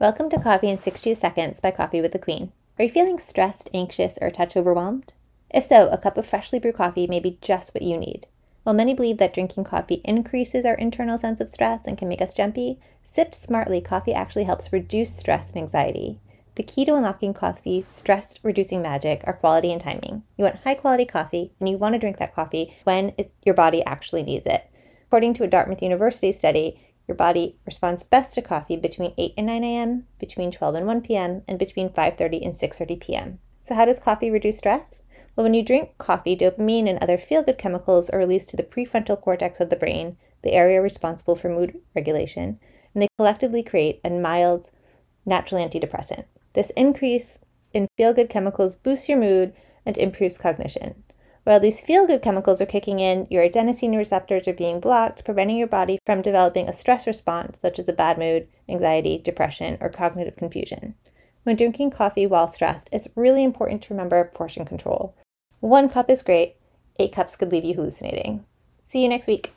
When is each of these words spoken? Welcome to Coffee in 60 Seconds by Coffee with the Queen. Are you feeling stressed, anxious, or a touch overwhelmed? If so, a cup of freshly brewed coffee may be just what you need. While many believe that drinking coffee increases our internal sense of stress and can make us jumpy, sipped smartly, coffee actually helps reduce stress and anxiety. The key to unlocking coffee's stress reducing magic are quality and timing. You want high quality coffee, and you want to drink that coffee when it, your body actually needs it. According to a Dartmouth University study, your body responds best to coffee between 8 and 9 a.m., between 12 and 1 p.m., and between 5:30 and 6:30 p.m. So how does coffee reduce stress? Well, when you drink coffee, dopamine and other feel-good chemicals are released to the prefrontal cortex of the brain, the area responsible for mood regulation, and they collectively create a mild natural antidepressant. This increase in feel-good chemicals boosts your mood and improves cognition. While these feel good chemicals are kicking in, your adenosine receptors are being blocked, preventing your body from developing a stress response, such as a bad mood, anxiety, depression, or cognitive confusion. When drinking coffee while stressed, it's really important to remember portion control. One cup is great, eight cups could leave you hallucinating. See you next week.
Welcome 0.00 0.30
to 0.30 0.40
Coffee 0.40 0.70
in 0.70 0.78
60 0.78 1.14
Seconds 1.14 1.60
by 1.60 1.72
Coffee 1.72 2.00
with 2.00 2.12
the 2.12 2.18
Queen. 2.18 2.52
Are 2.78 2.84
you 2.84 2.88
feeling 2.88 3.18
stressed, 3.18 3.68
anxious, 3.74 4.16
or 4.22 4.28
a 4.28 4.32
touch 4.32 4.56
overwhelmed? 4.56 5.12
If 5.50 5.64
so, 5.64 5.90
a 5.90 5.98
cup 5.98 6.16
of 6.16 6.26
freshly 6.26 6.58
brewed 6.58 6.76
coffee 6.76 7.06
may 7.06 7.20
be 7.20 7.36
just 7.42 7.74
what 7.74 7.82
you 7.82 7.98
need. 7.98 8.26
While 8.62 8.74
many 8.74 8.94
believe 8.94 9.18
that 9.18 9.34
drinking 9.34 9.64
coffee 9.64 10.00
increases 10.06 10.64
our 10.64 10.72
internal 10.76 11.18
sense 11.18 11.38
of 11.38 11.50
stress 11.50 11.82
and 11.84 11.98
can 11.98 12.08
make 12.08 12.22
us 12.22 12.32
jumpy, 12.32 12.78
sipped 13.04 13.34
smartly, 13.34 13.82
coffee 13.82 14.14
actually 14.14 14.44
helps 14.44 14.72
reduce 14.72 15.14
stress 15.14 15.48
and 15.48 15.58
anxiety. 15.58 16.18
The 16.54 16.62
key 16.62 16.86
to 16.86 16.94
unlocking 16.94 17.34
coffee's 17.34 17.90
stress 17.90 18.38
reducing 18.42 18.80
magic 18.80 19.20
are 19.24 19.34
quality 19.34 19.70
and 19.70 19.82
timing. 19.82 20.22
You 20.38 20.44
want 20.44 20.60
high 20.64 20.76
quality 20.76 21.04
coffee, 21.04 21.52
and 21.60 21.68
you 21.68 21.76
want 21.76 21.92
to 21.92 21.98
drink 21.98 22.16
that 22.20 22.34
coffee 22.34 22.74
when 22.84 23.12
it, 23.18 23.34
your 23.44 23.54
body 23.54 23.84
actually 23.84 24.22
needs 24.22 24.46
it. 24.46 24.66
According 25.08 25.34
to 25.34 25.44
a 25.44 25.46
Dartmouth 25.46 25.82
University 25.82 26.32
study, 26.32 26.80
your 27.10 27.16
body 27.16 27.56
responds 27.66 28.04
best 28.04 28.36
to 28.36 28.40
coffee 28.40 28.76
between 28.76 29.14
8 29.18 29.34
and 29.36 29.48
9 29.48 29.64
a.m., 29.64 30.06
between 30.20 30.52
12 30.52 30.76
and 30.76 30.86
1 30.86 31.00
p.m., 31.00 31.42
and 31.48 31.58
between 31.58 31.88
5:30 31.88 32.46
and 32.46 32.54
6:30 32.54 33.00
p.m. 33.00 33.38
So 33.64 33.74
how 33.74 33.84
does 33.84 33.98
coffee 33.98 34.30
reduce 34.30 34.58
stress? 34.58 35.02
Well, 35.34 35.42
when 35.42 35.54
you 35.54 35.64
drink 35.64 35.98
coffee, 35.98 36.36
dopamine 36.36 36.88
and 36.88 37.02
other 37.02 37.18
feel-good 37.18 37.58
chemicals 37.58 38.10
are 38.10 38.18
released 38.18 38.48
to 38.50 38.56
the 38.56 38.62
prefrontal 38.62 39.20
cortex 39.20 39.58
of 39.58 39.70
the 39.70 39.76
brain, 39.76 40.18
the 40.42 40.52
area 40.52 40.80
responsible 40.80 41.34
for 41.34 41.48
mood 41.48 41.80
regulation, 41.96 42.60
and 42.94 43.02
they 43.02 43.08
collectively 43.18 43.64
create 43.64 44.00
a 44.04 44.10
mild 44.10 44.70
natural 45.26 45.60
antidepressant. 45.60 46.26
This 46.52 46.70
increase 46.76 47.40
in 47.72 47.88
feel-good 47.96 48.30
chemicals 48.30 48.76
boosts 48.76 49.08
your 49.08 49.18
mood 49.18 49.52
and 49.84 49.98
improves 49.98 50.38
cognition. 50.38 51.02
While 51.50 51.58
these 51.58 51.80
feel 51.80 52.06
good 52.06 52.22
chemicals 52.22 52.60
are 52.60 52.66
kicking 52.66 53.00
in, 53.00 53.26
your 53.28 53.42
adenosine 53.42 53.96
receptors 53.96 54.46
are 54.46 54.52
being 54.52 54.78
blocked, 54.78 55.24
preventing 55.24 55.56
your 55.56 55.66
body 55.66 55.98
from 56.06 56.22
developing 56.22 56.68
a 56.68 56.72
stress 56.72 57.08
response, 57.08 57.58
such 57.58 57.80
as 57.80 57.88
a 57.88 57.92
bad 57.92 58.18
mood, 58.18 58.46
anxiety, 58.68 59.18
depression, 59.18 59.76
or 59.80 59.88
cognitive 59.88 60.36
confusion. 60.36 60.94
When 61.42 61.56
drinking 61.56 61.90
coffee 61.90 62.24
while 62.24 62.46
stressed, 62.46 62.88
it's 62.92 63.08
really 63.16 63.42
important 63.42 63.82
to 63.82 63.92
remember 63.92 64.30
portion 64.32 64.64
control. 64.64 65.16
One 65.58 65.88
cup 65.88 66.08
is 66.08 66.22
great, 66.22 66.54
eight 67.00 67.12
cups 67.12 67.34
could 67.34 67.50
leave 67.50 67.64
you 67.64 67.74
hallucinating. 67.74 68.44
See 68.84 69.02
you 69.02 69.08
next 69.08 69.26
week. 69.26 69.48